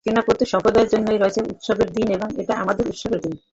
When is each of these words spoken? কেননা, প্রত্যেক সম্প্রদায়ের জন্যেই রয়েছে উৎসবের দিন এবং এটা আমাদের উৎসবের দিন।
কেননা, 0.05 0.21
প্রত্যেক 0.21 0.47
সম্প্রদায়ের 0.49 0.91
জন্যেই 0.93 1.19
রয়েছে 1.19 1.41
উৎসবের 1.51 1.89
দিন 1.93 2.07
এবং 2.11 2.29
এটা 2.41 2.53
আমাদের 2.57 2.85
উৎসবের 2.87 3.19
দিন। 3.21 3.33